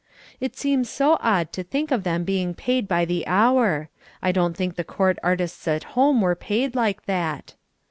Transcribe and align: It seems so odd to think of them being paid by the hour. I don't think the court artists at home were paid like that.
It 0.39 0.57
seems 0.57 0.89
so 0.89 1.19
odd 1.21 1.53
to 1.53 1.61
think 1.61 1.91
of 1.91 2.01
them 2.03 2.23
being 2.23 2.55
paid 2.55 2.87
by 2.87 3.05
the 3.05 3.27
hour. 3.27 3.89
I 4.19 4.31
don't 4.31 4.57
think 4.57 4.75
the 4.75 4.83
court 4.83 5.19
artists 5.21 5.67
at 5.67 5.83
home 5.93 6.21
were 6.21 6.33
paid 6.35 6.73
like 6.73 7.05
that. 7.05 7.53